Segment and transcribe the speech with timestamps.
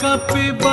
[0.00, 0.71] capiba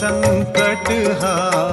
[0.00, 0.86] संकट
[1.22, 1.69] हारी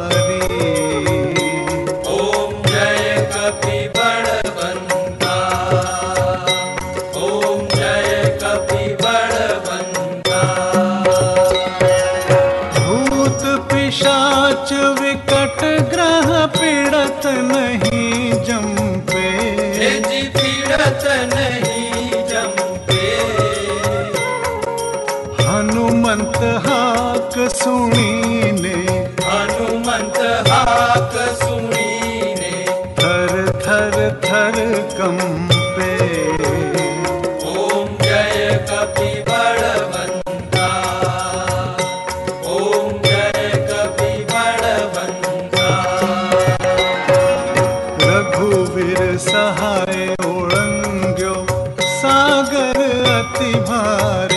[25.78, 28.78] हनुमंत हाक सुनीने।
[29.26, 32.54] हनुमंत हाक सुनीने।
[33.00, 33.34] थर
[33.66, 34.58] थर थर
[34.98, 35.92] कंपे।
[37.52, 40.70] ओम जय कपि बलवंता
[42.56, 44.12] ओम जय कपि
[48.08, 51.36] रघुवीर सहाय ओळंग्यो।
[51.84, 52.82] सागर
[53.14, 54.37] अति भारी।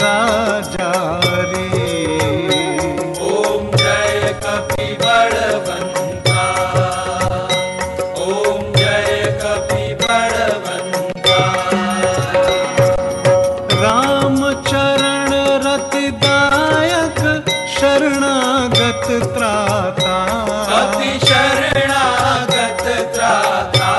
[19.19, 20.15] त्राता।
[20.65, 22.83] सति शरणागत
[23.15, 23.91] त्राता।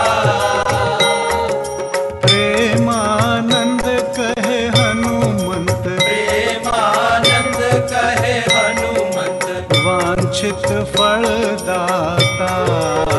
[2.26, 3.82] प्रेमानंद
[4.16, 11.24] कहे हनुमंत। प्रेमानंद कहे हनुमंत। वांछित फल
[11.60, 13.11] दाता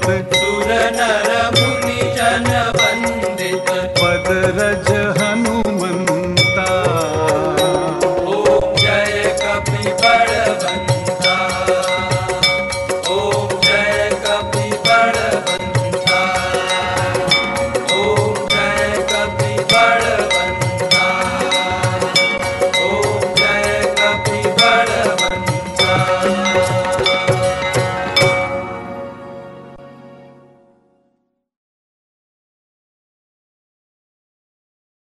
[0.00, 2.48] वन्दित। सुर नर मुनि जन
[2.78, 5.31] वन्दित। पद राजनन्दर